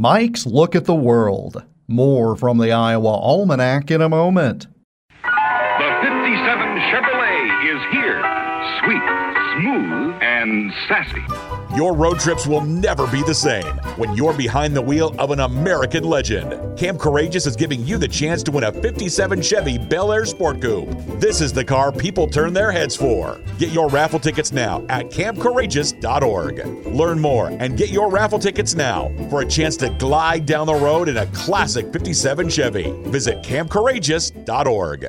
[0.00, 1.62] Mike's Look at the World.
[1.86, 4.66] More from the Iowa Almanac in a moment.
[5.22, 6.16] The 57
[6.88, 8.22] Chevrolet is here.
[8.80, 9.04] Sweet,
[9.60, 11.59] smooth, and sassy.
[11.76, 15.38] Your road trips will never be the same when you're behind the wheel of an
[15.38, 16.76] American legend.
[16.76, 20.60] Camp Courageous is giving you the chance to win a 57 Chevy Bel Air Sport
[20.60, 20.90] Coupe.
[21.20, 23.40] This is the car people turn their heads for.
[23.58, 26.86] Get your raffle tickets now at campcourageous.org.
[26.86, 30.74] Learn more and get your raffle tickets now for a chance to glide down the
[30.74, 32.90] road in a classic 57 Chevy.
[33.10, 35.06] Visit campcourageous.org.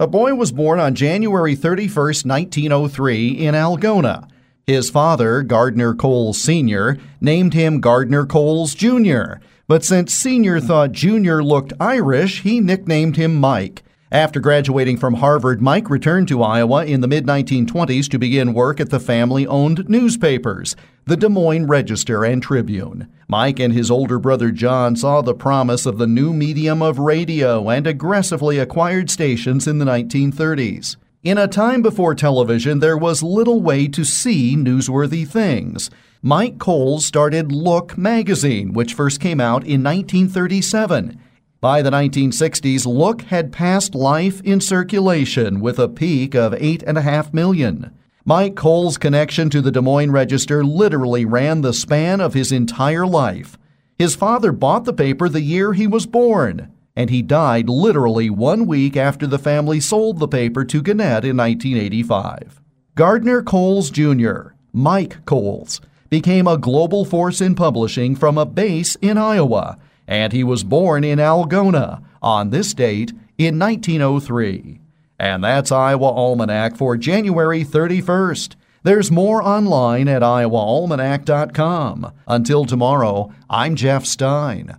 [0.00, 4.28] A boy was born on January 31, 1903, in Algona.
[4.66, 9.34] His father, Gardner Cowles Sr., named him Gardner Cowles Jr.,
[9.66, 10.60] but since Sr.
[10.60, 11.40] thought Jr.
[11.42, 13.82] looked Irish, he nicknamed him Mike.
[14.12, 18.80] After graduating from Harvard, Mike returned to Iowa in the mid 1920s to begin work
[18.80, 23.08] at the family owned newspapers, the Des Moines Register and Tribune.
[23.28, 27.68] Mike and his older brother John saw the promise of the new medium of radio
[27.68, 30.96] and aggressively acquired stations in the 1930s.
[31.24, 35.88] In a time before television, there was little way to see newsworthy things.
[36.20, 41.18] Mike Cole started Look magazine, which first came out in 1937.
[41.62, 47.90] By the 1960s, Look had passed Life in circulation with a peak of 8.5 million.
[48.26, 53.06] Mike Cowles' connection to the Des Moines Register literally ran the span of his entire
[53.06, 53.56] life.
[53.96, 58.66] His father bought the paper the year he was born and he died literally one
[58.66, 62.60] week after the family sold the paper to Gannett in 1985.
[62.94, 69.18] Gardner Cowles Jr., Mike Cowles, became a global force in publishing from a base in
[69.18, 74.80] Iowa, and he was born in Algona on this date in 1903.
[75.18, 78.54] And that's Iowa Almanac for January 31st.
[78.84, 82.12] There's more online at iowaalmanac.com.
[82.28, 84.76] Until tomorrow, I'm Jeff Stein.